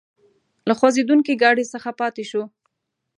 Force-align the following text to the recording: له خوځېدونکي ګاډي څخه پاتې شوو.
له 0.67 0.73
خوځېدونکي 0.79 1.33
ګاډي 1.41 1.65
څخه 1.73 1.89
پاتې 1.99 2.23
شوو. 2.29 2.45